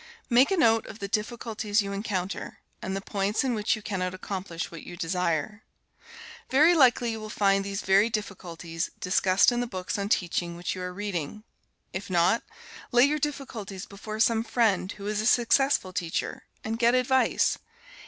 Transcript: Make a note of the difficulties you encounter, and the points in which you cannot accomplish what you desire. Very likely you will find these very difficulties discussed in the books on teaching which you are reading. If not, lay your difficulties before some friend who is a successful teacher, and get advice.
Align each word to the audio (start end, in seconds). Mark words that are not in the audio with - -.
Make 0.31 0.49
a 0.49 0.57
note 0.57 0.87
of 0.87 0.97
the 0.97 1.07
difficulties 1.07 1.83
you 1.83 1.91
encounter, 1.91 2.57
and 2.81 2.95
the 2.95 3.01
points 3.01 3.43
in 3.43 3.53
which 3.53 3.75
you 3.75 3.83
cannot 3.83 4.15
accomplish 4.15 4.71
what 4.71 4.81
you 4.81 4.97
desire. 4.97 5.61
Very 6.49 6.73
likely 6.73 7.11
you 7.11 7.19
will 7.19 7.29
find 7.29 7.63
these 7.63 7.83
very 7.83 8.09
difficulties 8.09 8.89
discussed 8.99 9.51
in 9.51 9.59
the 9.59 9.67
books 9.67 9.99
on 9.99 10.09
teaching 10.09 10.55
which 10.55 10.73
you 10.73 10.81
are 10.81 10.91
reading. 10.91 11.43
If 11.93 12.09
not, 12.09 12.41
lay 12.91 13.03
your 13.03 13.19
difficulties 13.19 13.85
before 13.85 14.19
some 14.19 14.43
friend 14.43 14.91
who 14.93 15.05
is 15.05 15.21
a 15.21 15.27
successful 15.27 15.93
teacher, 15.93 16.45
and 16.63 16.79
get 16.79 16.95
advice. 16.95 17.59